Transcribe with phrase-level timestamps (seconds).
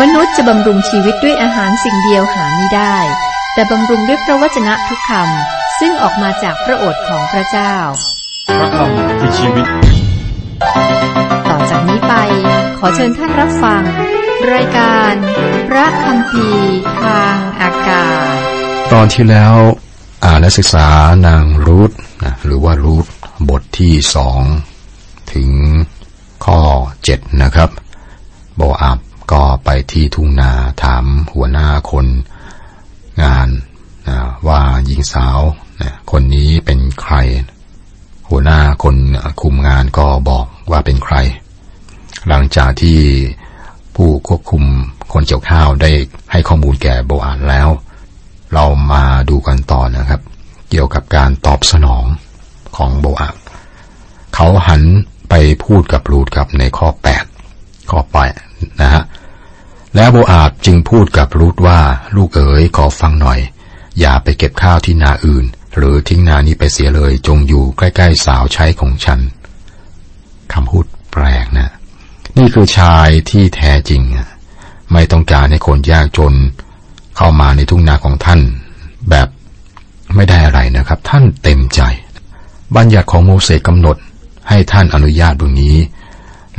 [0.00, 2.96] มนุษย์จะบำรุงชีวิตด้วยอาหารสิ่งเดียวหาไม่ได้
[3.54, 7.74] แต่บำรุงด้วยพระวจนะทุกคำซึ่งออกมาจากพระโอษฐ์ของพระเจ้า
[8.58, 9.66] พระคำคือชีวิต
[11.48, 12.14] ต่อจากนี้ไป
[12.78, 13.82] ขอเชิญท่านรับฟัง
[14.52, 15.14] รายการ
[15.68, 16.48] พระคำพี
[17.02, 18.36] ทางอากาศ
[18.92, 19.56] ตอนที่แล้ว
[20.24, 20.88] อ่านและศึกษา
[21.26, 21.92] นางรูท
[22.24, 23.06] นะหรือว่ารูท
[23.50, 24.42] บทที่สอง
[25.32, 25.50] ถึง
[26.44, 26.60] ข้อ
[27.04, 27.70] เจ็ดนะครับ
[28.56, 28.98] โบอาบ
[29.32, 32.06] ก็ไปที่ทุ่งนาถามหัวหน้าคน
[33.22, 33.48] งาน
[34.08, 35.40] นะว่าหญิงสาว
[35.80, 37.14] นะคนนี้เป็นใคร
[38.28, 38.96] หัวหน้าคน
[39.42, 41.16] คุมงานก็บอกว่าเป็นใคร
[42.28, 43.00] หลังจากที่
[43.96, 44.64] ผู้ควบคุม
[45.12, 45.90] คนเกี่ยวข้าวได้
[46.32, 47.68] ให้ข้อมูลแก่โบอาดแล้ว
[48.54, 50.20] เรามาดูกันต่อนะครับ
[50.70, 52.04] เกี่ยวกับการตอบสนอง
[52.76, 53.36] ของโบอาบ
[54.34, 54.82] เขาหัน
[55.28, 55.34] ไป
[55.64, 57.24] พูดกับรูดกับในข้อแปด
[57.90, 58.18] ข้อแป
[58.80, 59.02] นะฮะ
[59.96, 61.80] แล้วโบอาบจึงพูดกับรูดว่า
[62.16, 63.40] ลูกเอ๋ยขอฟังหน่อย
[64.00, 65.44] อย่าไปเก็บข้าวที่นาอื่น
[65.76, 69.20] หรือทิ้งนานี้ไปเสียเลยจงอยู่ใกล้ๆสาวใช้ของฉัน
[70.52, 71.72] คำพูดแปลกนะ
[72.38, 74.02] นี่คือชายที่แท้จริง
[74.92, 76.34] ไม่ต้องการให้คนยากจน
[77.16, 78.40] เข้ามาในทุ่งนาของท่าน
[79.10, 79.28] แบบ
[80.14, 81.80] ไม่ได้อะไรนะครับ ท่านเต็มใจ
[82.76, 83.96] บัญญัติของโมเสสกำหนด
[84.48, 85.76] ให้ท่านอนุญาตตรงนี้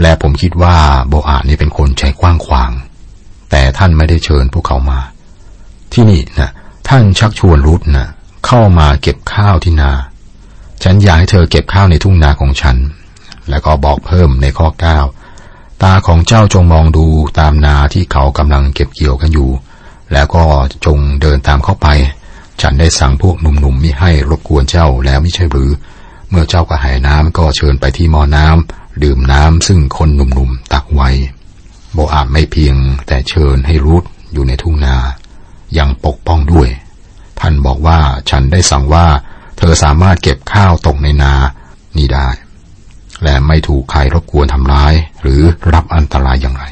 [0.02, 0.78] และผมคิดว่า
[1.08, 2.72] โบอานี่เป็นคนใจกว้างขวาง
[3.52, 5.00] แต่ท่านไม่ได้เชิญพวกเขามา
[5.94, 6.52] ที่นี่นะ
[6.88, 8.08] ท่านชักชวนรุธนะ
[8.46, 9.92] เข้ามาเก็บข้าวที่นา
[10.84, 12.78] ฉันอยากให้เธอเก็บข้าวในทุ่งนาของฉัน
[13.50, 15.00] แล้วก็บอกเพิ่มในข้อเก้า
[15.84, 17.06] ตาของเจ้าจงมองดู
[17.40, 19.50] ตามนาที่เขากำลังเก็บเกี่ยวกันอยู่
[20.14, 20.44] แล้วก็
[20.86, 21.88] จงเดินตามเข้าไป
[22.62, 25.72] ฉันได้สั่งพวกหนุ่มๆไม่ให้รบกวนเจ้าแล้วไม่ใช่หรือ
[26.30, 31.10] เมื่อเจ้ากระหายน้ำก็เชิญไปที่มอน้ำ ดื่มน้ำซึ่งคนหนุ่มๆตักไว้
[31.94, 32.76] โบอาบไม่เพียง
[33.08, 34.98] แต่เชิญให้รูทอยู่ในทุ่งนา
[35.78, 36.70] ยังปกป้องด้วย
[37.40, 38.00] ท่านบอกว่า
[38.30, 39.06] ฉันได้สั่งว่า
[39.58, 41.34] เธอสามารถเก็บข้าวตกในนา
[41.98, 42.30] นี้ได้
[43.24, 45.42] และไม่ถูกใครรบกวนทำร้าย หรือ
[45.74, 46.64] รับอันตรายอย่างไร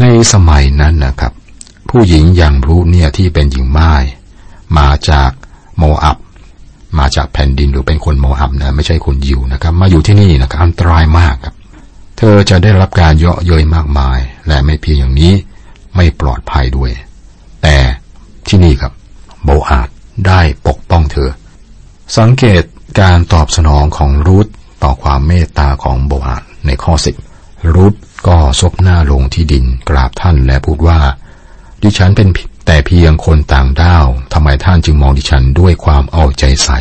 [0.00, 1.32] ในสมัยนั้นนะครับ
[1.88, 4.04] ผู้หญิงอย่างรูทเนี่ยที่เป็นหญิงม่าย
[4.78, 5.30] มาจาก
[5.76, 6.16] โมอับ
[6.98, 11.54] มาจากแผ่นดินหรือเป็นคนโมอับนะไม่ใช่คนยิวนะครับ มาอยู่ที่นี่นะครับอันตรายมากครับ
[12.18, 14.18] เธอจะได้รับการเยาะเย้ยมากมาย
[14.48, 15.32] และไม่เพียงอย่างนี้
[15.96, 16.90] ไม่ปลอดภัยด้วย
[17.62, 17.76] แต่
[18.48, 18.92] ที่นี่ครับ
[19.44, 19.88] โบอาด
[20.26, 21.30] ได้ปกป้องเธอ
[22.18, 22.62] สังเกต
[23.00, 24.46] การตอบสนองของรูท
[24.82, 27.14] ต่อความเมตตาของโบอาดในข้อสิบ
[27.74, 27.94] รูท
[28.28, 30.98] ก็ซบหน้าลงที่ดินกราบท่านและพูดว่า
[31.82, 32.28] ดิฉันเป็น
[32.66, 36.78] แต่เพียงคนต่างด้าวทำไมท่านจึงมองดิฉันด้วยความเอาใจใส่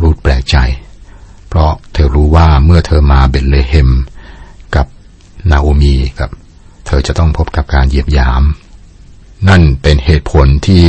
[0.00, 0.56] รูทแปลกใจ
[1.48, 3.90] เพราะเธอรู้ว่าเมื่อเธอมาเบตเลเฮม
[4.74, 4.86] กับ
[5.50, 6.30] นาโอมีกับ
[6.86, 8.42] เธอจะต้องพบกับการเหยียบยาม
[9.48, 10.84] นั่นเป็นเหตุผลที่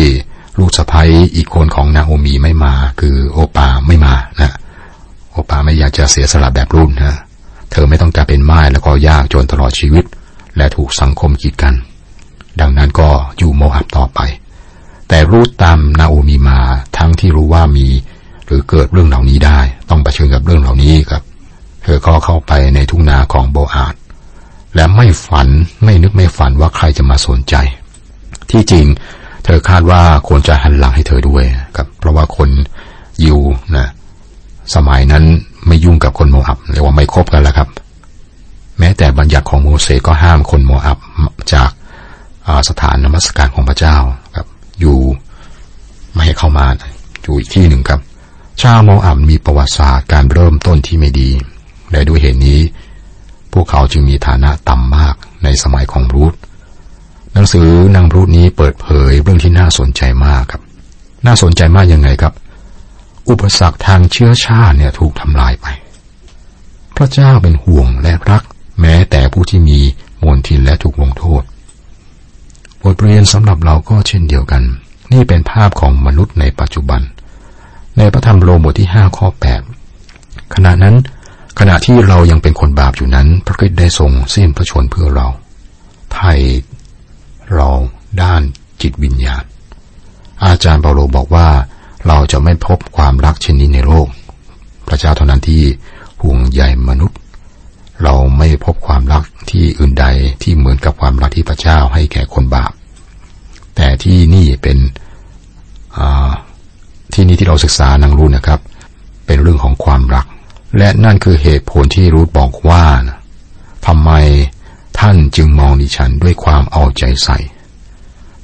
[0.60, 4.52] ลูกสะพ้ยอีกคนของนาโอมีไม่มา คือโอปาไม่มานะ
[5.32, 7.18] โอปาไม่อยากจะเสียสละแบบรุ่นนะ
[7.72, 10.06] เธอไม่ต้องการเป็นไม้แล้วก็ยากจนตลอดชีวิต
[10.58, 11.74] และถูกสังคมกีดกัน
[12.60, 14.20] ดังนั้นก็อยู่โมอับต่อไป
[15.10, 16.60] แต่รูทตามนาโอมีมา
[16.98, 17.88] ทั้งที่รู้ว่ามี
[18.46, 21.24] หรือเกิดเรื่องเหล่านี้ได้ ต้องเผชิญกับเรื่องเหล่านี้ครับ
[21.84, 23.96] เธอก็เข้าไปในทุ่งนาของโบอาด
[24.76, 25.48] และไม่ฝัน
[25.84, 27.56] ไม่นึกไม่ฝันว่าใครจะมาสนใจ
[28.52, 28.86] ที่จริง
[29.44, 31.44] เธอคาดว่าควรจะหันหลังให้เธอด้วย
[31.76, 32.50] ครับ เพราะว่าคน
[33.24, 33.40] ยิว
[33.78, 33.88] นะ
[34.76, 35.24] สมัยนั้น
[35.68, 37.68] ไม่ยุ่งกับคนโมอับเรียกว่าไม่คบกันแล้วครับ
[38.80, 40.98] แม้แต่บัญญัติของโมเสสก็ห้ามคนโมอับ
[41.54, 41.70] จาก
[42.70, 43.98] สถานนมัสการของพระเจ้า
[44.36, 44.48] ครับ
[44.80, 44.98] อยู่
[46.14, 46.66] ไม่ให้เข้ามา
[47.24, 48.00] อยู่อีกที่หนึ่งครับ
[48.62, 51.30] ชาวโมอับมีประวัติศาสตร์การเริ่มต้นที่ไม่ดี
[51.92, 52.60] และด้วยเหตุนี้
[53.54, 56.34] พวกเขาจึงมีฐานะต่ำมากในสมัยของรูธ
[57.34, 60.62] หนังสือนางรูธนี้เปิดเผยเรื่องที่น่าสนใจมากครับ
[61.26, 62.34] น่าสนใจมากยังไงครับ
[63.30, 65.68] อุปสรรคทางเชื้อชาติเนี่ยถูกทำลายไป
[66.96, 68.44] พระเจ้าเป็นห่วงและรัก
[68.82, 69.80] แม้แต่ผู้ที่มี
[70.22, 71.21] มวลทินและถูกลงโทษบท
[73.02, 74.64] เรียนสำหรับเราก็เช่นเดียวกัน
[75.14, 77.02] นี่เป็นภาพของมนุษย์ในปัจจุบัน
[77.98, 79.62] ในพระธรรมโรมบทที่ห้าข้อแปด
[80.54, 80.96] ขณะนั้น
[81.60, 85.28] ขณะที่เรายังเป็นคนบาปอยู่นั้น พระคริสต์ได้ทรงสิ้นพระชนเพื่อเรา
[86.14, 86.40] ไทย
[87.54, 87.70] เรา
[88.22, 88.42] ด้าน
[88.82, 89.44] จิตวิญญาณ
[90.46, 91.48] อาจารย์เปาโลบอกว่า
[92.08, 94.08] เราจะไม่พบความรักเช่นนี้ในโลก
[94.88, 95.64] พระเจ้าเท่านั้นที่
[96.22, 97.18] ห่วงใยมนุษย์
[98.04, 100.06] เราไม่พบความรักที่อื่นใด
[100.42, 102.72] ที่เหมือนกับความรักที่พระเจ้าให้แก่คนบาป
[103.82, 104.78] แต่ที่นี่เป็น
[107.14, 108.60] ที่นี่ที่เราศึกษานางรูนนะครับ
[109.26, 110.26] เป็นเรื่องของความรัก
[110.78, 112.86] และนั่นคือเหตุผลที่รูทบอกว่า
[113.88, 114.12] ทำไม
[115.00, 117.38] ท่านจึงมองดิฉันด้วยความเอาใจใส่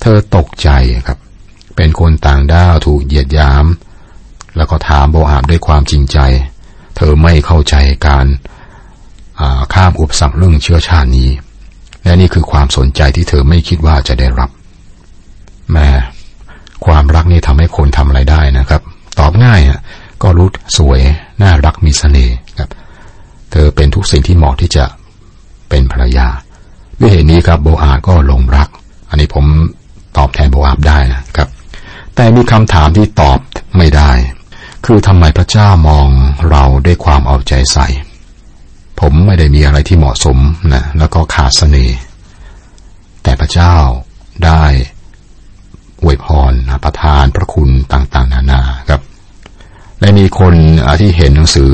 [0.01, 0.69] เธอตกใจ
[1.07, 1.19] ครับ
[1.75, 3.65] เป็นคนต่างด้าวถูกเหยียดยาม
[4.57, 6.17] แล้วก็ถามโบอาบด้วยความจริงใจ
[6.95, 7.75] เธอไม่เข้าใจ
[8.07, 8.25] การ
[9.73, 11.29] ข้ามอุปสรรคเรื่องเชื้อชาตินี้
[12.03, 14.49] และนี่คือความสนใจที่เธอไม่คิดว่าจะได้รับ
[15.71, 15.87] แม่
[16.85, 18.81] ความรักนี่ทำให้คนทำอะไรได้นะครับ
[19.19, 19.79] ตอบง่ายอะ
[20.23, 20.47] ก็รู้
[20.77, 20.99] สวย
[21.41, 22.69] น่ารักมีสเสน่ห์ครับ
[23.51, 24.85] เธอเป็นทุกสิ่งที่เหมาะที่จะ
[25.69, 26.27] เป็นภรรยา
[26.99, 28.67] ด้วยเหตุนี้ครับโบอาก็ลงรัก
[29.09, 29.45] อันนี้ผม
[30.17, 31.49] ตอบแทนโบอาบได้นะครับ
[32.15, 33.39] แต่มีคำถามที่ตอบ
[33.77, 34.11] ไม่ได้
[34.85, 36.07] คือทำไมพระเจ้ามอง
[36.49, 37.87] เราด้วยความเอาใจใส่
[38.99, 40.37] ผมไม่ได้มีอะไรที่เหมาะสม
[40.73, 41.97] นะแล้วก็ขาดเสน่ห์
[43.23, 43.75] แต่พระเจ้า
[44.45, 44.63] ได้
[46.03, 46.53] อวยพร
[46.83, 49.01] ประทานพระคุณต่างๆ นานาครับ
[49.99, 50.53] และมีคน
[51.01, 51.73] ที่เห็นหนังสือ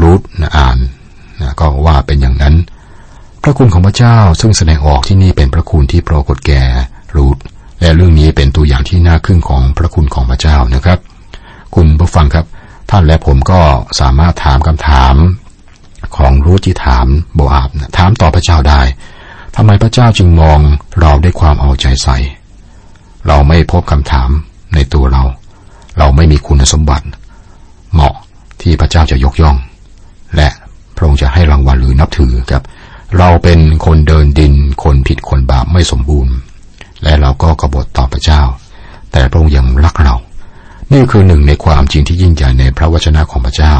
[0.00, 0.20] รูท
[0.56, 0.78] อ่าน
[1.60, 2.54] ก็ว่าเป็นอย่างนั้น
[3.42, 6.62] พระคุณของพระเจ้าซึ่งแสดงออกที่นี่เป็นพระคุณที่ปรากฏแก่
[7.16, 7.36] รูท
[7.80, 10.98] และเรื่องนี้เป็นตัวอย่างที่น่าขึ้นของพระคุณของพระเจ้านะครับ
[11.74, 12.46] คุณผู้ฟังครับ
[12.90, 13.60] ท่านและผมก็
[14.00, 15.14] สามารถถามคำถาม
[16.16, 18.82] ของรูทที่ถามโบอาบถามต่อพระเจ้าได้
[19.56, 20.58] ทำไมพระเจ้าจึงมอง
[21.00, 22.16] เราด้วยความเอาใจใส่
[23.28, 24.30] เราไม่พบคำถาม
[24.74, 25.22] ในตัวเรา
[25.98, 27.06] เราไม่มีคุณสมบัติ
[27.92, 28.14] เหมาะ
[28.60, 29.56] ที่พระเจ้าจะยกย่อง
[30.36, 30.48] และ
[30.96, 32.62] พระองค์จะให้รางวัลหรือนับถือครับ
[33.18, 36.34] เราเป็นคนเดินดิน คนผิดคนบาปไม่สมบูรณ์
[37.02, 38.40] และเราก็กบฏต่อพระเจ้า
[39.12, 40.14] แต่พระองค์ยังรักเรา
[40.92, 43.74] นี่คือหนึ่งในความจริงที่ยิ่งใหญ่ในพระวจนะของพระเจ้า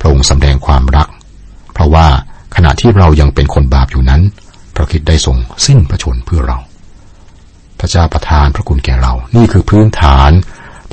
[0.00, 1.08] พระองค์สำแดงความรัก
[1.72, 2.06] เพราะว่า
[2.56, 4.22] ขณะที่เรายังเป็นคนบาปอยู่นั้น
[4.74, 5.36] พระคิดได้ทรง
[5.66, 6.58] สิ้นพระชนเพื่อเรา
[7.78, 10.30] พระเจ้าประทานพระคุณแก่เรา นี่คือพื้นฐาน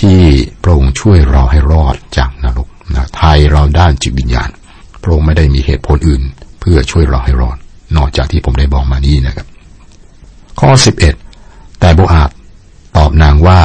[0.02, 0.18] ที่
[0.64, 4.50] พระองค์ช่วยเราให้รอดจากนรกนะไทยเราด้านจิตวิญญาณ
[5.02, 6.22] พระองค์ไม่ได้มีเหตุผลอื่น
[6.60, 7.58] เพื่อช่วยเราให้รอด
[7.98, 9.48] นอกจากที่ผมได้บอกมานี้นะครับ
[10.60, 10.70] ข้อ
[11.26, 12.30] 11 แต่โบอาบ
[12.98, 13.60] ตอบนางว่า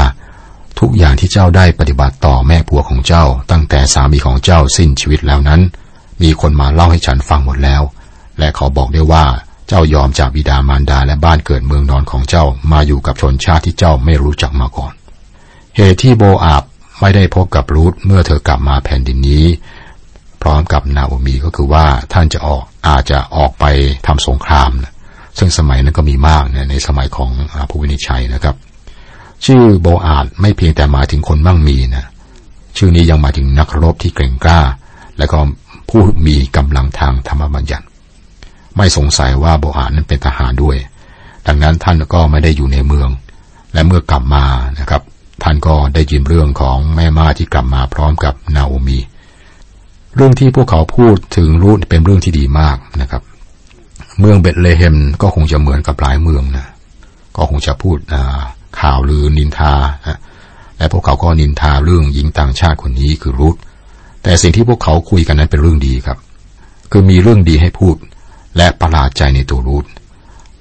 [0.80, 5.60] ทุกอย่างที่เจ้าได้ปฏิบัติต่อแม่ผัวของเจ้า ตั้งแต่สามีของเจ้าสิ้นชีวิตแล้วนั้น
[6.22, 7.82] มีคนมาเล่าให้ฉันฟังหมดแล้ว
[8.38, 9.24] และเขาบอกได้ว่า
[9.68, 14.92] เจ้ายอมจากบิดามารดาและบ้านเกิดเมืองนอนของเจ้ามาอยู่กับชนชาติที่เจ้าไม่รู้จักมาก่อน
[15.76, 16.64] เหตุที่โบอาบ
[17.00, 19.44] ไม่ได้พบกับรูธเมื่อเธอกลับมาแผ่นดินนี้
[20.42, 23.64] พร้อมกับนาโอมีก็คือว่าท่านจะออกอาจจะออกไป
[24.06, 24.92] ทำสงครามนะ
[25.38, 27.30] ซึ่งสมัยนั้นก็มีมากนะในสมัยของ
[27.70, 28.56] ผู้วินิจฉัยนะครับ
[29.44, 32.06] ชื่อโบอาดไม่เพียงแต่หมายถึงคนมั่งมีนะ
[32.76, 34.60] ชื่อนี้ยังหมายถึงนักรบที่เก่งกล้า
[35.18, 35.38] และก็
[35.90, 37.86] ผู้มีกำลังทางธรรมบัญญัติ
[38.76, 40.76] ไม่สงสัยว่าโบอานั้นเป็นทหารด้วย
[41.46, 43.08] ดังนั้นท่านก็ไม่ได้อยู่ในเมือง
[43.72, 44.44] และเมื่อกลับมา
[44.80, 45.02] นะครับ
[45.42, 48.98] ท่านก็ได้ยินเรื่องของแม่มาที่กลับมาพร้อมกับนาโอมี
[50.16, 53.22] เรื่องที่พวกเขาพูดถึงรูทเป็นเรื่องที่ดีมากนะครับ
[54.20, 56.66] เมืองเบตเลเฮมก็คงจะเหมือนกับหลายเมืองนะ
[57.36, 57.96] ก็คงจะพูด
[58.80, 59.74] ข่าวลือนินทา
[60.78, 63.56] และพวกเขาก็นินทาเรื่องหญิงต่างชาติคนนี้คือรูท
[64.22, 66.18] แต่สิ่งที่พวกเขาคุยกันนั้นเป็นเรื่องดีครับ
[66.90, 67.96] คือมีเรื่องดีให้พูด
[68.56, 69.86] และประหลาดใจในตัวรูท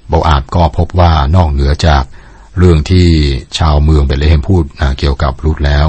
[0.08, 2.02] โบอาบก็พบว่านอกเหนือจาก
[2.58, 3.06] เรื่องที่
[3.58, 4.64] ชาวเมืองเบลเลเฮมพูด
[4.98, 5.86] เกี่ยวกับรูทแล้ว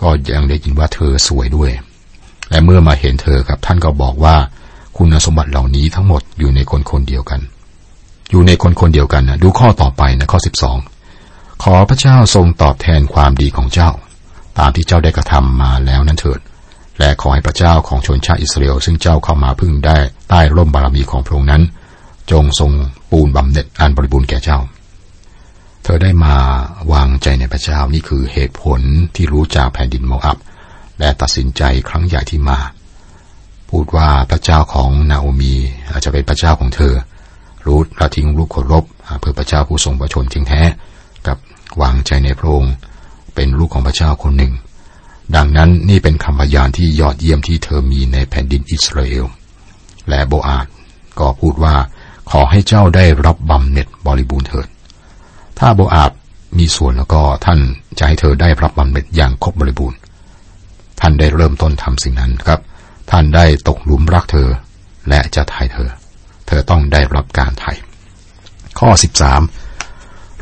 [0.00, 1.70] ก็ยังได้ยินว่าเธอสวยด้วย
[2.50, 4.36] และเมื่อมาเห็นเธอครับท่านก็บอกว่า
[4.96, 7.40] คุณสมบัติเหล่านี้ทั้งหมดอยู่ในคนคนเดียวกัน
[8.30, 10.78] อยู่ในคนคนเดียวกันนะดูข้อต่อไปนะข้อสิบสอง
[11.62, 13.90] ขอพระเจ้าทรงตอบแทนความดีของเจ้า
[14.58, 16.40] ตามที่เจ้าได้กระทำมาแล้วนั้นเถิด
[16.98, 19.96] และขอให้พระเจ้าของชนชาติอิสราเอลซึ่งเจ้าเข้ามาพึ่งได้
[20.28, 21.62] ใต้ร่มบารมีของพระองค์นั้น
[22.30, 22.70] จงทรง
[23.10, 24.58] ปูนบำเหน็จอันบริบูรณ์แก่เจ้า
[25.82, 26.34] เธอได้มา
[26.92, 28.80] วางใจในพระเจ้านี่คือเหตุผล
[29.14, 30.38] ที่รู้จากแผ่นดินโมอับ
[30.98, 32.58] และตัดสินใจครั้งใหญ่ที่มา
[33.70, 35.54] พูดว่าพระเจ้าของนาโอมี
[35.90, 36.94] อาจจะเป็นพระเจ้าของเธอ
[37.66, 38.84] รู้ละทิ้งลูกขรบ
[39.20, 40.62] เพื่อพระเจ้าผู้ทรงประชนจริงแท้
[41.26, 41.36] กับ
[41.82, 42.74] วางใจในพระองค์
[43.34, 44.52] เป็นลูกของพระเจ้าคนหนึ่ง
[45.36, 49.26] ดังนั้นนี่เป็นคำพยานที่ยอดเยี่ยมที่เธอมีในแผ่นดินอิสราเอล
[50.08, 50.66] และโบอาด
[51.20, 51.76] ก็พูดว่า
[52.30, 54.68] ขอให้เจ้าได้รับบำเหน็จบริบูรณ์เถิด
[55.58, 56.12] ถ้าโบอาด
[56.58, 57.60] มีส่วนแล้วก็ท่าน
[57.98, 59.98] จะให้เธอได้รับบำเหน็จอย่างครบบริบูรณ์
[61.00, 62.60] ท่านได้เริ่มต้นทำสิ่งนั้นครับ
[63.10, 64.48] ท่านได้ตกหลุมรักเธอ
[65.08, 65.90] และจะไถ่เธอ
[66.46, 67.72] เธอต้องได้รับการไถ่
[68.78, 69.42] ข้อสิบสาม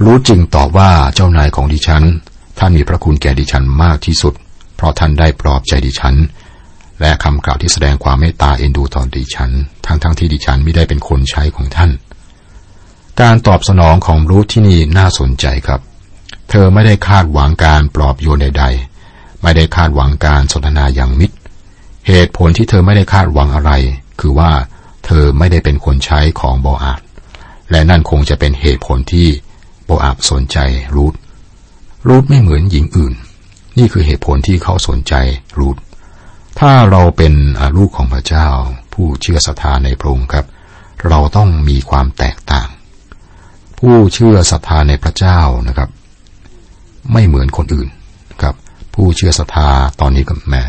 [0.04, 2.04] รู้จริงตอบว่าเจ้านายของดิฉัน
[2.59, 4.35] ท่านมีพระคุณแก่ดิฉันมากที่สุด
[4.80, 6.16] เพราะท่านได้ปลอบใจดิฉัน
[7.00, 9.50] และคำกล่าวที่แสดงความเมตตาเอ็นดูต่อดิฉัน
[9.87, 11.90] ทั้งทั้งที่ดิฉันไม่ได้เป็นคนใช้ของท่าน
[13.20, 15.80] การตอบสนองของรูทที่นี่น่าสนใจครับ
[16.50, 18.64] เธอไม่ได้คาดหวังการปลอบโยนใด
[19.04, 21.37] ๆ ไม่ได้คาดหวังการสนทนาอย่างมิตร
[22.08, 23.72] เหตุผลที่เธอไม่ได้คาดหวังอะไร
[24.20, 24.50] คือว่า
[25.04, 27.00] เธอไม่ได้เป็นคนใช้ของโบออาด
[27.70, 29.28] และนั่นคงจะเป็นเหตุผลที่
[29.84, 30.58] โบอาบสนใจ
[30.94, 31.14] รูท
[32.06, 33.14] รูทไม่เหมือนหญิงอื่น
[33.78, 35.14] นี่คือเหตุผลที่เขาสนใจ
[35.58, 35.76] รูท
[36.58, 37.34] ถ้าเราเป็น
[37.76, 38.48] ลูกของพระเจ้า
[38.92, 40.46] ผู้เชื่อศรัทธาในพระองค์ครับ
[41.08, 42.68] เราต้องมีความแตกต่าง
[43.78, 45.90] ผู้เชื่อศรัทธาในพระเจ้านะครับ
[47.12, 47.88] ไม่เหมือนคนอื่น
[48.42, 48.54] ครับ
[48.94, 49.68] ผู้เชื่อศรัทธา
[50.00, 50.62] ตอนนี้กับแม่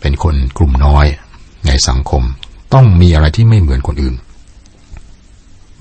[0.00, 1.06] เป็นคนกลุ่มน้อย
[1.66, 2.22] ในสังคม
[2.74, 4.14] ต้องมีอะไรที่ไม่เหมือนคนอื่น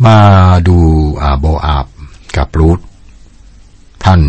[0.06, 0.20] มา
[0.68, 0.78] ดู
[1.22, 1.86] อาโบอาบ
[2.38, 2.80] กับรูท
[4.04, 4.22] ท่าน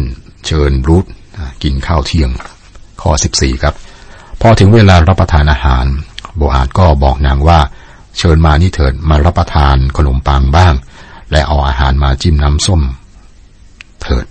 [0.46, 1.04] เชิญรูท
[1.62, 2.30] กินข้าวเที่ยง
[3.02, 3.74] ข้อ 14 ครับ
[4.40, 5.84] พอถึงเวลารับประทานอาหาร
[6.36, 7.60] โบอาดก็บอกนางว่า
[8.18, 10.74] เชิญมานี่เถิดมารับประทานขนมปังบ้าง
[11.32, 12.82] และเอาอาหารมาจิ้มน้ำส้ม
[14.02, 14.26] เถิด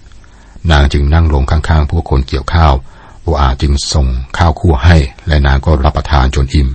[0.72, 2.74] นางจึงนั่งลงข้างๆผู้คนเกี่ยวข้าว
[3.22, 4.08] โบอาจึงส่ง
[4.38, 4.98] ข้าวคั่วให้
[5.28, 6.70] และนางก็รับประทานจนอิ่ม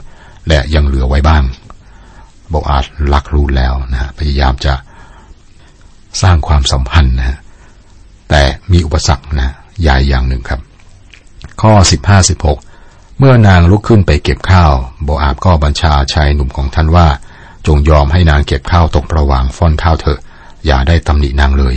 [0.49, 1.45] และยังเหลือไว้บ้าง
[2.49, 4.75] โบอาดรักรู้แล้วนะพยายามจะ
[6.23, 7.39] สร้างความสัมพันธ์นะ
[8.31, 10.61] แต่มีอุปสรรคนะ ใหญ่อย่างหนึ่งครับ
[11.63, 12.59] ข้อสิบห้าสิบหก
[13.19, 14.73] เมื่อนางลุกขึ้นไปเก็บข้าว
[15.05, 17.09] โบอาบก็บัญชาชายหนุ่มของท่านว่า
[17.67, 20.21] จงยอมให้นางเก็บข้าวตกประวางฟ่อนข้าวเถอะ
[20.67, 21.77] อย่าได้ตำหนินางเลย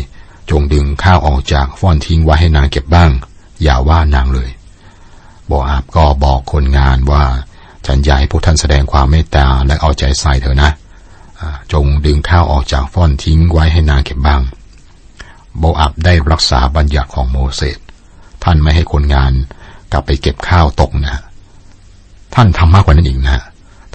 [0.50, 3.12] จงดึงข้าวออกจากฟ่อนทิ้งไว้ให้นางเก็บบ้าง
[3.64, 4.50] อย่าว่านางเลย
[5.48, 7.24] โบอาบก็บอกคนงานว่า
[7.86, 10.72] ฉันอยากให้พวกท่านแสดงความเมตตาและเอาใจใส่เถอะนะ
[11.74, 14.42] จงดึงข้าวออกจากฟ่อนทิ้งไว้ให้นางเก็บบ้าง
[15.58, 17.78] โบอาบได้รักษาบัญญัติของโมเสส
[18.44, 19.32] ท่านไม่ให้คนงาน
[19.92, 21.22] กลับไปเก็บข้าวตกนะ
[22.36, 23.44] ท่านทำมากกว่านั้นอีกนะ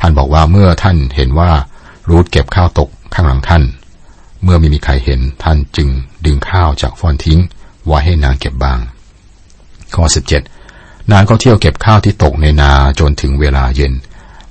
[0.00, 1.50] ท่านบอกว่าเมื่อท่านเห็นว่า
[2.08, 3.62] รูทเก็บข้าวตกข้างหลังท่าน
[4.42, 5.88] เมื่อไม่มีใครเห็นท่านจึง
[6.24, 7.40] ดึงข้าวจากฟอนทิ้ง
[7.86, 8.78] ไว้ให้นางเก็บบาง
[9.94, 10.42] ข้อสิบเจ็ด
[11.12, 13.92] นางก็เที่ยวเก็บข้าวที่ตกในนาจนถึงเวลาเย็น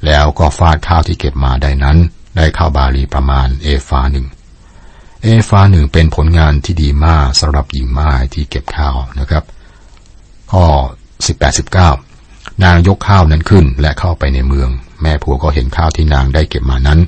[0.06, 1.98] แล้วก็ฟาดข้าวที่เก็บมาได้นั้น
[2.36, 4.28] ได้ข้าวบาลีประมาณเอฟาหนึ่ง
[5.24, 9.44] เอฟาหนึ่งเป็นผลงานที่ดีมากสำหรับหญิงม่ายที่เก็บข้าวนะครับ
[10.52, 10.66] ข้อ
[11.28, 11.90] สิบแปดสิบเก้า
[12.64, 14.70] นางยกข้าวนั้นขึ้น และเข้าไปในเมือง
[15.02, 17.00] แม่ผัวก็เห็นข้าวที่นางได้เก็บมานั้น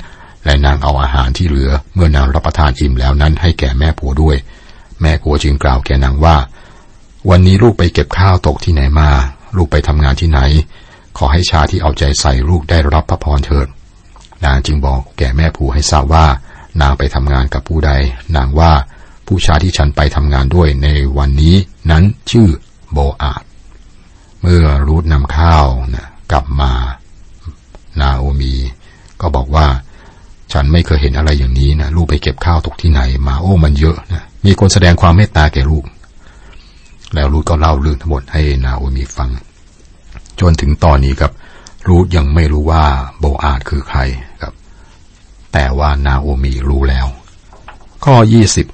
[0.45, 4.37] และนางเอาอาหารที่เหลือ เมื่อนางรับประทานอิ่มแล้วนั้น ให้แก่แม่ผัวด้วย
[5.01, 6.37] แม่ผัวจึงกล่าวแก่นางว่า
[7.29, 9.09] วันนี้ลูกไปเก็บข้าวตกที่ไหนมา
[9.57, 10.39] ลูกไปทำงานที่ไหน
[11.17, 13.67] ขอให้ชาที่เอาใจใส่ลูกได้รับพระพรเถิด
[14.45, 16.25] นางจึงบอกแก่แม่ผัวให้ทราบว่า
[16.81, 17.91] นางไปทำงานกับผู้ใด
[18.35, 18.71] นางว่า
[19.27, 21.55] ผู้ชายที่ฉันไปทำงานด้วยในวันนี้
[21.91, 22.47] นั้นชื่อ
[22.93, 23.43] โบอาด
[24.41, 26.71] เมื่อรูทนำข้าวนะกลับมา
[27.99, 28.53] นาโอมี
[29.21, 29.67] ก็บอกว่า
[30.53, 35.85] ฉันไม่เคยเห็นอะไรอย่างนี้นะลูกไปเก็บข้าวตกที่ไหนมาโอ้มันเยอะนะมีคนแสดงความเมตตาแก่ลูก
[37.13, 39.29] แล้วรูทก็เล่าเรื่องทั้งหมดให้นาโอมีฟัง
[40.39, 41.31] จนถึงตอนนี้ครับ
[41.87, 42.83] รูทยังไม่รู้ว่า
[43.19, 43.99] โบอาดคือใคร
[44.41, 44.53] ครับ
[45.53, 47.07] แต่ว่านาโอมีรู้แล้ว
[48.05, 48.67] ข้อยี่สิบ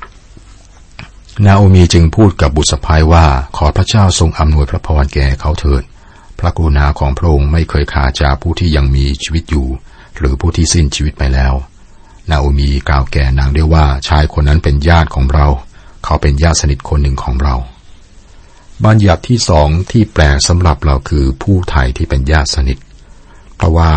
[1.44, 3.26] นาโอมีจึงพูดกับบุตรสะพ้ายว่า
[3.58, 5.84] ขอพระเจ้าทรงอำนวยพระพรแก่เขาเถิด
[6.40, 9.68] พระกรุณาของพระองค์ไม่เคยขาดจากผู้ที่ยังมีชีวิตอยู่
[10.18, 11.54] หรือผู้ที่สิ้นชีวิตไปแล้ว
[12.30, 15.48] นาโอมีกล่าวแก่นางได้ว่าชายคนนั้นเป็นญาติของเรา
[16.04, 17.56] เขาเป็นญาติสนิทคนหนึ่งของเรา
[18.86, 22.78] บัญญัติที่สองที่แปลสำหรับเราคือผู้ไทยที่เป็นญาติสนิท
[23.56, 23.92] เพราะว่า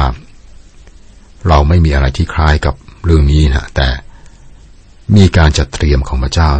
[1.48, 3.88] เราไม่มีอะไรที่คล้ายกับเรื่องนี้นะแต่
[5.16, 6.50] มีการจัดเตรียมของพระเจ้า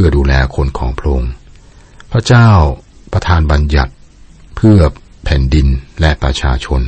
[0.00, 1.32] พื่อดูแลคนของพระองค์
[2.12, 2.50] พระเจ้า
[3.12, 3.92] ประทานบัญญัติ
[4.56, 4.78] เพื่อ
[5.24, 5.66] แผ่นดิน
[6.00, 6.80] และประชาชน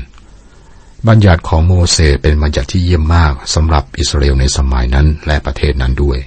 [1.09, 6.19] บัญญัติของโมเสสเป็นบัญญัติที่เยี่ยมมากสำหรับอิสราเอลในสมัยนั้นและประเทศนั้นด้วย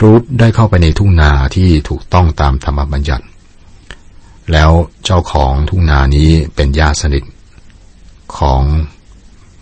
[0.00, 3.24] รูธได้เข้าไปในทุ่งนาที่ถูกต้องตามธรรมบัญญัติ
[4.52, 4.70] แล้ว
[5.04, 7.24] เจ้าของทุ่งนานี้เป็นญาติสนิท
[8.38, 8.62] ของ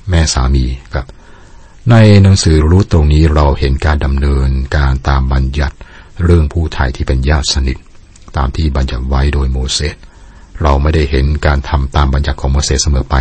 [0.09, 1.07] แม่สามีครับ
[1.91, 5.77] ในหนังสือรู้ตรงนี้เราเห็นการดำเนินการตามบัญญัติ
[6.25, 7.79] เรื่องผู้ไทยที่เป็นญาติสนิท
[8.37, 9.97] ตามที่บัญญัติไว้โดยโมเสส
[10.63, 13.17] เราไม่ได้เห็นการทำตามบัญญัติของโมเสสเสมอไป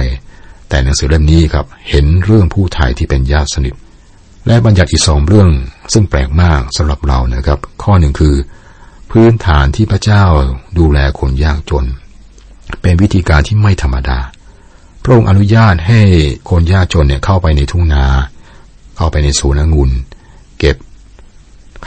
[0.70, 3.76] แต่หนังสือเล่มนี้ครับเห็นเรื่องผู้ไทยที่เป็นญาติสนิท
[4.48, 5.50] และบัญญัติอีกสองเรื่อง
[5.94, 8.36] ซึ่งแปลกมากสำหรับเรานะครับ ข้อหนึ่งคือ
[9.12, 10.24] พื้นฐานที่พระเจ้า
[10.78, 11.86] ดูแลคนยากจน
[12.82, 14.20] เป็นวิธีการที่ไม่ธรรมดา
[15.04, 16.02] พระองค์อนุญาตให้
[16.50, 18.06] คนยากจนเนี่ยเข้าไปในทุ่งนา
[18.98, 19.92] เข้าไปในสวนองุ่น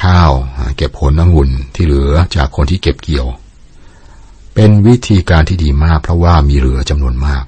[0.02, 0.32] ข้าว
[0.76, 3.26] เก็บผลองุ่นที่เหลือจากคนที่เก็บเกี่ยว
[4.54, 7.44] เป็นวิธีการที่ดีมากเพราะว่ามีเหลือจำนวนมาก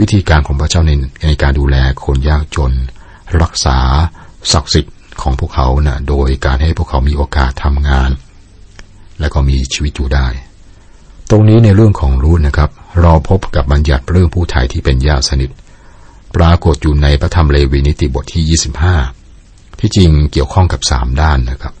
[0.00, 0.92] วิธีการของพระเจ้าใน
[1.26, 2.72] ในการดูแลคนยากจน
[3.42, 3.78] รักษา
[4.52, 8.10] ศักดิ์สิทธิ์ของพวกเขานะ่ะโดยการให้พวกเขามีโอกาสทำงาน
[9.20, 10.26] และก็มีชีวิตอยู่ได้
[11.30, 12.70] ตรงนี้ในเรื่องของรู้นะครับ
[13.00, 15.50] เราพบกับบัญญัติเรื่องผู้ไทยที่เป็นญาติสนิท
[16.36, 19.23] ปรากฏอยู่ในพระธรรมเลวีนิติบทที่ 25
[19.86, 21.74] ที่จริงเกี่ยวข้องกับสามด้านนะครับ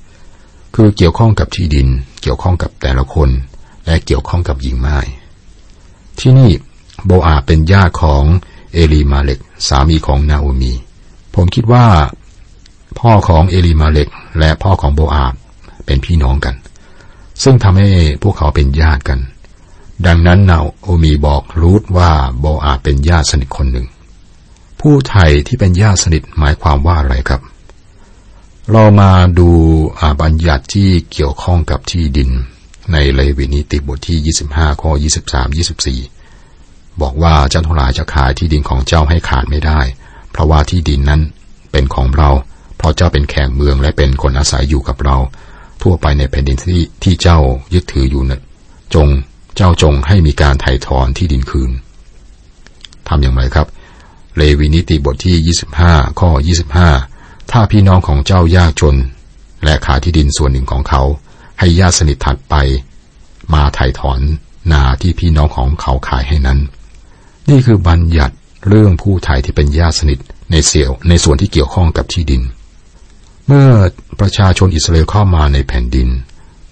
[0.74, 1.88] คือเกี่ยวข้องกับที่ดิน
[2.22, 3.30] เกี่ยวข้องกับแต่ละคน
[3.86, 4.98] และเกี่ยวข้องกับหญิงไม้
[6.18, 6.50] ที่นี่
[7.06, 8.24] โบอาเป็นญาติของ
[8.72, 10.72] เอลีมาเล็กสามีของนาโอมี
[11.34, 11.86] ผมคิดว่า
[12.98, 14.08] พ่อของเอลีมาเล็ก
[14.38, 15.26] และพ่อของโบอา
[15.86, 16.54] เป็นพี่น้องกัน
[17.42, 17.88] ซึ่งทำให้
[18.22, 19.20] พวกเขาเป็นญาติกัน
[20.06, 23.86] ดังนั้นนาโอมีบอกรูทว่าโบอาเป็นญาติสนิทคนหนึ่ง
[24.80, 27.42] ผู้ไทยที่เป็นญาติสนิทหมายความว่าอะไรครับ
[28.72, 29.50] เรามาดู
[30.00, 32.30] อาบัญญัติที่เกี่ยวข้องกับที่ดิน
[32.92, 34.90] ในเลวีนิติบทที่ 25 ข้อ
[36.00, 39.80] 23 24 บอกว่าเจ้าทั้งหลายจะขายที่ดินของเจ้าให้ขาดไม่ได้
[40.30, 41.20] เพราะว่าที่ดินนั้น
[41.72, 42.30] เป็นของเรา
[42.76, 45.16] เพราะเจ้าเป็นแขกเมืองและเป็นคนอาศัยอยู่กับเรา
[45.82, 47.38] ทั่วไปในแผ่นดินที่ที่เจ้า
[47.74, 48.42] ยึดถืออยู่นั้น
[48.94, 49.08] จง
[49.56, 51.70] เจ้าจงให้มีการไถ่ถอนที่ดินคืน
[53.08, 53.66] ทำอย่างไรครับ
[54.36, 55.36] เลวีนิติบทที่
[55.84, 56.30] 25 ข้อ
[56.74, 57.13] 25
[57.50, 58.96] ถ้าพี่น้องของเจ้ายากจน
[59.64, 61.02] และขายที่ดินส่วนหนึ่งของเขา
[61.58, 62.54] ให้ญาติสนิทถัดไป
[63.54, 64.20] มาไถ่ถอน
[64.72, 66.58] นาที่พี่น้องของเขาขายให้นั้น
[67.50, 68.34] นี่คือบัญญัติ
[68.68, 70.18] เรื่องผู้ไทยที่เป็นญาติสนิท
[70.50, 72.42] ในเสียวในส่วนที่เกี่ยวข้องกับที่ดิน
[73.46, 73.68] เมื่อ
[74.20, 76.08] ประชาชนอิสราเอลเข้ามาในแผ่นดิน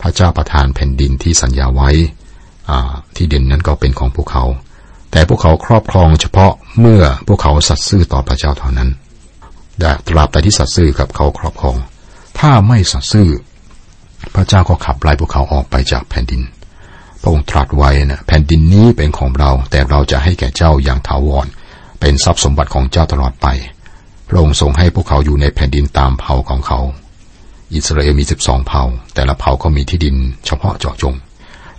[0.01, 1.91] พระเจ้าประทานแผ่นดินที่สัญญาไว้
[3.17, 4.45] ที่ดินนั้นก็เป็นของพวกเขา
[5.11, 8.91] แต่พวกเขาครอบครองเฉพาะเมื่อพวกเขาสัตย์ซื่อต่อพระเจ้าเท่านั้น
[9.83, 11.77] ต่ตราบใดที่สัตย์ซื่อกับเขาครอบครอง
[12.39, 13.29] ถ้าไม่สัตย์ซื่อ
[14.35, 16.43] พระเจ้าก็ขับไล่พวกเขาออกไปจากแผ่นดิน
[17.21, 21.47] พระองค์ตรัสไว้นะแผ่นดินนี้เป็นของเรา แต่เราจะให้แก่เจ้าอย่างถาวร
[22.01, 23.47] เป็นทรัพย์สมบัติของเจ้าตลอดไป
[24.29, 26.81] พระองค์ทรงให้พวกเขาอยู่ในแผ่นดินตามเผ่าของเขา
[27.75, 28.83] อิสราเอลมีสิบสองเผ่า
[29.15, 31.15] แต่ละเผ่าก็มีที่ดินเฉพาะเจาะจง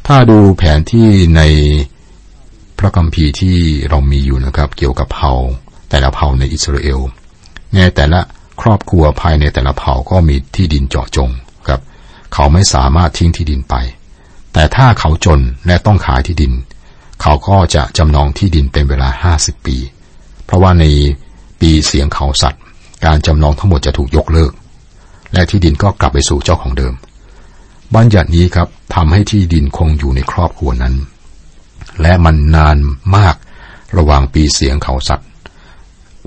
[0.07, 1.41] ถ้าดูแผนที่ใน
[2.79, 3.57] พระคัมภีร์ที่
[3.89, 5.33] เรามีอยู่นะครับ เกี่ยวกับเผ่า
[5.89, 6.99] แต่ละเผ่าในอิสราเอล
[7.75, 8.19] ในแต่ละ
[8.61, 11.29] ครอบครัวภายในแต่ละเผ่าก็มีที่ดินเจาะจง
[11.67, 11.81] ครับ
[12.33, 13.75] เขาไม่สามารถทิ้งที่ดินไป
[14.53, 16.53] แต่ถ้าเขาจนและต้องขายที่ดิน
[17.21, 19.77] เขาก็จะจำนองที่ดินเป็นเวลาห้าสิบปี
[20.45, 20.85] เพราะว่าใน
[21.61, 22.61] ปีเสียงเขาสัตว์
[23.05, 24.51] การจำนองทั้งหมดจะถูกยกเลิก
[25.33, 26.93] และที่ดินก็กลับไปสู่เจ้าของเดิม
[27.95, 30.95] บัญญัตินี้ครับทำให้ที่ดินคงอยู่ในครอบครัวนั้น
[32.01, 32.77] และมันนาน
[33.15, 33.35] มาก
[33.97, 35.27] ระหว่างปีเสียงเขาสัตว์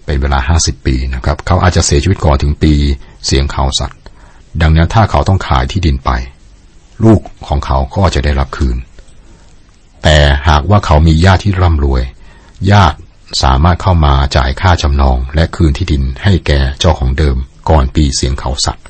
[0.06, 2.72] เป็นเวลาห้าสิบปีนะครับ เขาอาจจะเสียชีวิตก่อนถึงปี
[3.26, 3.98] เสียงเขาสัตว์
[4.60, 6.10] ดังนั้นถ้าเขาต้องขายที่ดินไป
[7.04, 8.76] ลูกของเขาก็จะได้รับคืน
[10.02, 12.02] แต่หากว่าเขามีญาติที่ร่ำรวย
[12.72, 12.98] ญาติ
[13.42, 17.36] สามารถเข้ามาจ่ายค่าจำนอง และคืนที่ดินให้แก่เจ้าของเดิม
[17.70, 18.84] ก่อนปีเสียงเขาสัตว์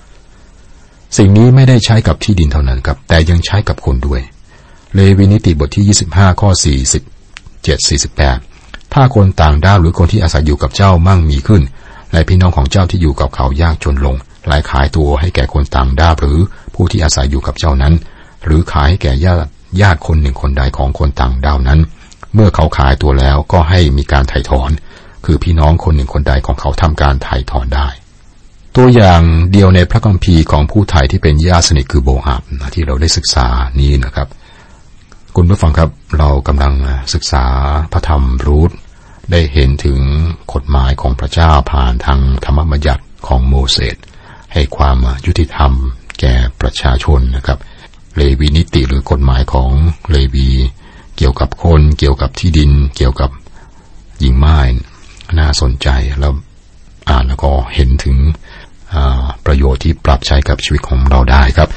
[1.17, 4.21] สิ่งนี้ไม่ได้ใช้กับที่ดินเท่านั้นครับ แต่ยังใช้กับคนด้วย
[4.95, 6.63] เลวินิติบทที่ 25 ข้อ47
[7.65, 8.56] 48
[8.99, 11.63] ถ้าคนต่างด้าวหรือคนที่อาศัยอยู่กับเจ้ามั่งมีขึ้น
[12.13, 14.17] และพี่น้องของเจ้าที่อยู่กับเขายากจนลง
[14.49, 16.39] หลายขายตัวให้แก่คนต่างด้าวหรือ
[16.75, 17.95] ผู้ที่อาศัยอยู่กับเจ้านั้น
[18.45, 21.81] หรือขายให้แก่ญาติญาติคนหนึ่งคนใดของคนต่างด้าวนั้น
[22.35, 24.71] เมื่อเขาขายตัวแล้วก็ให้มีการไถ่ถอน
[25.25, 27.89] คือพี่น้องคนหนึ่งคนใดของเขาทำการไถ่ถอนได้
[28.77, 32.43] ตัวอย่างเดียวในพระคัมภีร์ของผู้ไทยที่เป็นญาติสนิทคือโบอาบ
[32.75, 33.47] ที่เราได้ศึกษา
[33.81, 34.29] นี้นะครับ
[35.37, 36.73] คุณผู้ฟังครับเรากำลัง
[37.15, 37.45] ศึกษา
[37.93, 38.71] พระธรรมรูท
[39.31, 40.01] ได้เห็นถึง
[40.55, 43.97] กฎหมายของพระเจ้าผ่านทางธรรมบัญญัติของโมเสส
[44.53, 45.73] ให้ความยุติธรรม
[46.21, 47.59] แก่ประชาชนนะครับ
[48.17, 49.71] เลวีนิติหรือกฎหมายของ
[50.11, 50.49] เลวี
[51.17, 53.31] เกี่ยวกับคน เกี่ยวกับที่ดิน เกี่ยวกับ
[54.21, 54.59] หญิงไม้
[55.39, 55.89] น่าสนใจ
[56.21, 56.33] แล้ว
[57.09, 58.17] อ่านแล้วก็เห็นถึง
[59.45, 61.71] ประโยชน์ที่ปรับใช้กับชีวิตของเราได้ครับ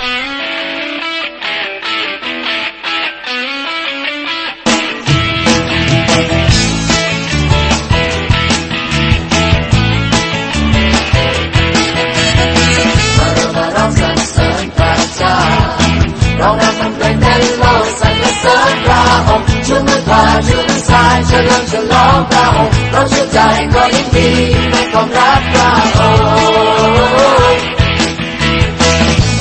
[16.40, 23.38] เรานำมันไปเน้นเล่าสรรเสริญพระองค์ชูมือขาชูมือสายฉลิมฉลองพระองเราชื่นใจ
[23.74, 24.30] ก็ยิ่งดี
[24.72, 27.64] ในความรักพระองค์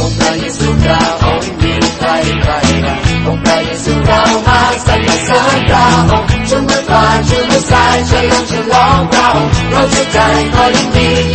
[0.01, 2.09] องค์พระเยซูเองค์มีใคร
[2.43, 2.53] ใคร
[3.27, 7.39] องค์พระเยซูเรามาสรรเสริญพระองค์ชูมือขวาชู
[7.79, 8.39] อ้ายเฉลิ
[8.73, 10.19] มองพระองค์เราชื่นใจ
[10.55, 11.28] ก็ยิ่งดี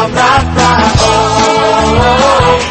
[0.00, 1.04] ความรักพระอ
[2.56, 2.66] งค์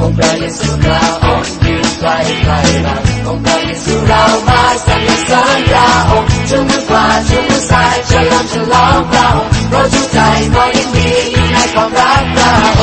[0.00, 2.94] องค์พระเยซูเราองค์อยู่ใกล้ใกล้เรา
[3.26, 10.18] องค์พระเยซูเรามาสรรเสริญพระองค์ชูมือขวาชูมือซ้ายฉลองฉลองพระองค์เราะทุใจ
[10.54, 12.82] ก็ยินดีอยู่ในความรักพระอ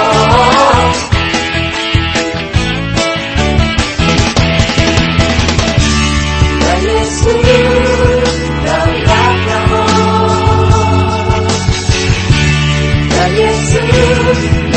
[0.00, 0.01] ง
[13.22, 14.71] พร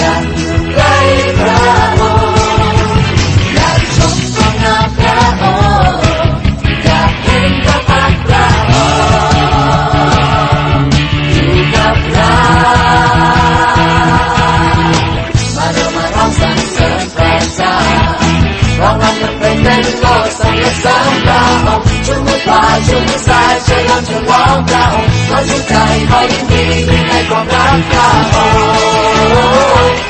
[26.10, 26.64] ใจขอยินดี
[27.08, 30.02] ในความรักพระองค์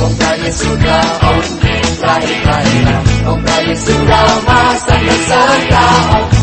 [0.00, 5.88] องค์พระเยซูเราองค์อยู่ใกล้ใกล้เราองค์พระเยซูเรามาสรรเสริญเรา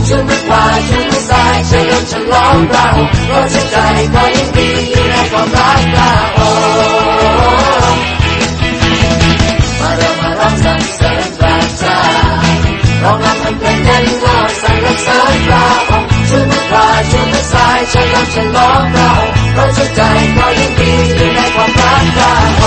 [0.08, 2.88] ช่วยมือขวาช่วยมือซ้ายเฉลิมฉลองเรา
[3.28, 3.76] เราชื่นใจ
[4.13, 4.69] ก็ยินดี
[5.10, 6.96] ในความรักเรา
[18.17, 19.10] ฉลิมฉลองเรา
[19.56, 20.01] เราสุขใจ
[20.38, 22.66] ก็ยินดีอยู่ในความรักเรา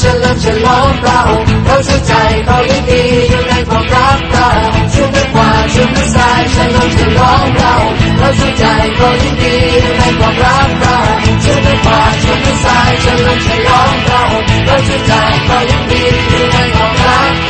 [0.00, 2.12] เฉลิมฉลองพระองค์เราชื่นใจ
[2.46, 8.64] เรายินดีอยู่ในความรักพระองค์ชูมือขวาชูมือซ้ายเฉลิมฉลองพระองค์เราชื่นใจ
[8.96, 15.12] เรายินดีอยู่ในความรักพระองค์ชูมือขวาชูมือซ้ายเฉลิมฉลองพระองค์เราชื่นใจ
[15.46, 17.41] เรายินดีอยู่ในความรัก